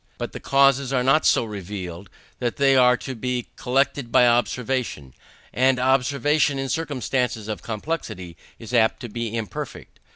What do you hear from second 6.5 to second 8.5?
in circumstances of complexity